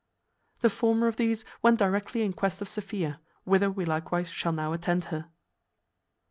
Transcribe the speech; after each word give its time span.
The 0.61 0.71
former 0.71 1.05
of 1.05 1.17
these 1.17 1.45
went 1.61 1.77
directly 1.77 2.23
in 2.23 2.33
quest 2.33 2.59
of 2.59 2.67
Sophia, 2.67 3.19
whither 3.43 3.69
we 3.69 3.85
likewise 3.85 4.29
shall 4.29 4.51
now 4.51 4.73
attend 4.73 5.05
her. 5.13 5.27